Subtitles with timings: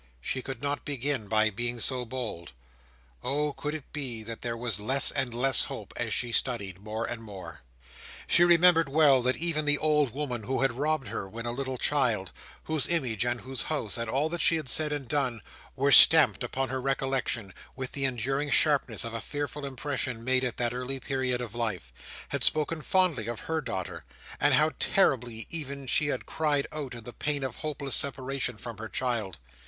[0.19, 2.53] She could not begin by being so bold.
[3.23, 3.53] Oh!
[3.53, 7.21] could it be that there was less and less hope as she studied more and
[7.21, 7.61] more!
[8.25, 11.77] She remembered well, that even the old woman who had robbed her when a little
[11.77, 15.39] child—whose image and whose house, and all she had said and done,
[15.75, 20.57] were stamped upon her recollection, with the enduring sharpness of a fearful impression made at
[20.57, 24.03] that early period of life—had spoken fondly of her daughter,
[24.39, 28.79] and how terribly even she had cried out in the pain of hopeless separation from
[28.79, 29.37] her child.